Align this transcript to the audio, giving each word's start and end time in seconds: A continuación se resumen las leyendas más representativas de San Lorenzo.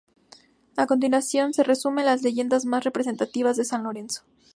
A 0.77 0.87
continuación 0.87 1.53
se 1.53 1.61
resumen 1.61 2.07
las 2.07 2.23
leyendas 2.23 2.65
más 2.65 2.83
representativas 2.83 3.55
de 3.55 3.65
San 3.65 3.83
Lorenzo. 3.83 4.23